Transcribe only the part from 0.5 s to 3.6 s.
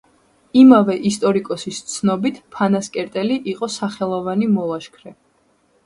იმავე ისტორიკოსის ცნობით, ფანასკერტელი